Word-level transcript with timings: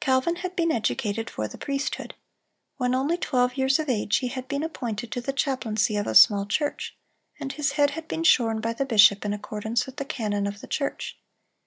(333) 0.00 0.06
Calvin 0.06 0.40
had 0.40 0.56
been 0.56 0.72
educated 0.74 1.28
for 1.28 1.46
the 1.46 1.58
priesthood. 1.58 2.14
When 2.78 2.94
only 2.94 3.18
twelve 3.18 3.58
years 3.58 3.78
of 3.78 3.90
age 3.90 4.16
he 4.16 4.28
had 4.28 4.48
been 4.48 4.62
appointed 4.62 5.12
to 5.12 5.20
the 5.20 5.34
chaplaincy 5.34 5.98
of 5.98 6.06
a 6.06 6.14
small 6.14 6.46
church, 6.46 6.96
and 7.38 7.52
his 7.52 7.72
head 7.72 7.90
had 7.90 8.08
been 8.08 8.24
shorn 8.24 8.62
by 8.62 8.72
the 8.72 8.86
bishop 8.86 9.22
in 9.26 9.34
accordance 9.34 9.84
with 9.84 9.96
the 9.98 10.06
canon 10.06 10.46
of 10.46 10.62
the 10.62 10.66
church. 10.66 11.18